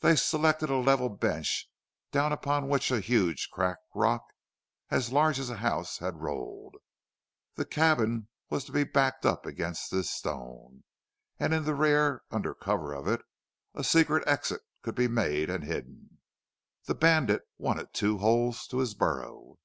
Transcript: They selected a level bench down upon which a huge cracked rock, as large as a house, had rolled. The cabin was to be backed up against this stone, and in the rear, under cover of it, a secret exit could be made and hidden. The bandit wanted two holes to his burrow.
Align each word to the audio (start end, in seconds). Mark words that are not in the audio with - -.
They 0.00 0.16
selected 0.16 0.68
a 0.68 0.76
level 0.78 1.08
bench 1.08 1.70
down 2.10 2.32
upon 2.32 2.66
which 2.68 2.90
a 2.90 2.98
huge 2.98 3.50
cracked 3.52 3.84
rock, 3.94 4.24
as 4.90 5.12
large 5.12 5.38
as 5.38 5.48
a 5.48 5.58
house, 5.58 5.98
had 5.98 6.22
rolled. 6.22 6.74
The 7.54 7.64
cabin 7.64 8.26
was 8.48 8.64
to 8.64 8.72
be 8.72 8.82
backed 8.82 9.24
up 9.24 9.46
against 9.46 9.92
this 9.92 10.10
stone, 10.10 10.82
and 11.38 11.54
in 11.54 11.66
the 11.66 11.76
rear, 11.76 12.24
under 12.32 12.52
cover 12.52 12.92
of 12.92 13.06
it, 13.06 13.22
a 13.72 13.84
secret 13.84 14.26
exit 14.26 14.62
could 14.82 14.96
be 14.96 15.06
made 15.06 15.48
and 15.48 15.62
hidden. 15.62 16.18
The 16.86 16.96
bandit 16.96 17.42
wanted 17.56 17.94
two 17.94 18.18
holes 18.18 18.66
to 18.70 18.78
his 18.78 18.94
burrow. 18.94 19.60